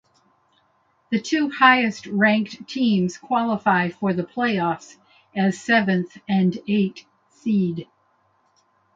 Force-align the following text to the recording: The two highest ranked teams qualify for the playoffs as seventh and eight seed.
The 1.11 1.21
two 1.21 1.51
highest 1.51 2.07
ranked 2.07 2.67
teams 2.67 3.19
qualify 3.19 3.89
for 3.89 4.13
the 4.13 4.23
playoffs 4.23 4.95
as 5.35 5.61
seventh 5.61 6.17
and 6.27 6.57
eight 6.67 7.05
seed. 7.29 7.87